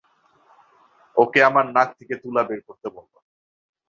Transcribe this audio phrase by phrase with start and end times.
[1.15, 3.17] ওকে আমার নাক থেকে তুলা বের করতে বলো।